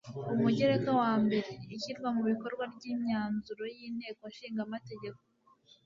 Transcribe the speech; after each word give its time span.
UMUGEREKA 0.33 0.89
WA 0.99 1.09
MBERE 1.23 1.47
ISHYIRWA 1.75 2.09
MU 2.17 2.21
BIKORWA 2.31 2.63
RY 2.75 2.83
IMYANZURO 2.93 3.63
Y 3.75 3.79
INTEKO 3.89 4.21
ISHINGA 4.31 4.59
AMATEGEKO 4.67 5.21